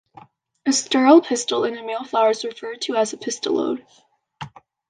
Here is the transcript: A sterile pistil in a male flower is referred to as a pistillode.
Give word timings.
A 0.65 0.73
sterile 0.73 1.21
pistil 1.21 1.63
in 1.63 1.77
a 1.77 1.83
male 1.85 2.03
flower 2.03 2.31
is 2.31 2.43
referred 2.43 2.81
to 2.81 2.95
as 2.95 3.13
a 3.13 3.17
pistillode. 3.17 3.85